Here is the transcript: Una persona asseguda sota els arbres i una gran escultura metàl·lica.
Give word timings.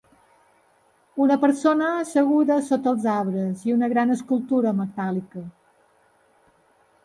Una 1.25 1.37
persona 1.43 1.89
asseguda 1.97 2.57
sota 2.71 2.91
els 2.93 3.07
arbres 3.17 3.63
i 3.69 3.77
una 3.77 3.93
gran 3.95 4.17
escultura 4.19 4.75
metàl·lica. 4.83 5.49